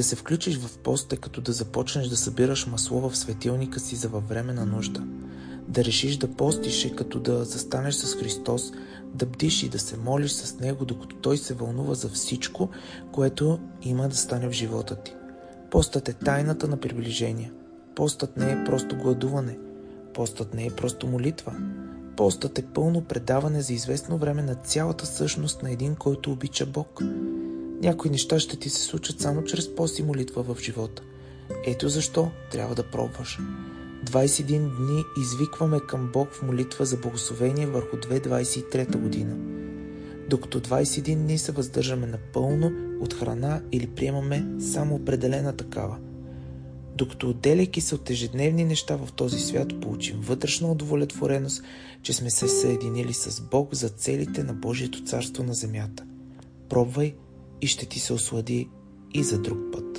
[0.00, 3.96] Да се включиш в пост е като да започнеш да събираш масло в светилника си
[3.96, 5.02] за във време на нужда.
[5.68, 8.72] Да решиш да постиш е като да застанеш с Христос,
[9.14, 12.68] да бдиш и да се молиш с Него, докато Той се вълнува за всичко,
[13.12, 15.14] което има да стане в живота ти.
[15.70, 17.52] Постът е тайната на приближение.
[17.96, 19.58] Постът не е просто гладуване.
[20.14, 21.52] Постът не е просто молитва.
[22.16, 27.02] Постът е пълно предаване за известно време на цялата същност на един, който обича Бог.
[27.80, 31.02] Някои неща ще ти се случат само чрез пост и молитва в живота.
[31.66, 33.38] Ето защо трябва да пробваш.
[34.04, 39.36] 21 дни извикваме към Бог в молитва за благословение върху 2023 година.
[40.28, 45.98] Докато 21 дни се въздържаме напълно от храна или приемаме само определена такава.
[46.96, 51.62] Докато отделяйки се от ежедневни неща в този свят, получим вътрешна удовлетвореност,
[52.02, 56.04] че сме се съединили с Бог за целите на Божието царство на земята.
[56.68, 57.14] Пробвай
[57.60, 58.68] и ще ти се ослади
[59.14, 59.89] и за друг път.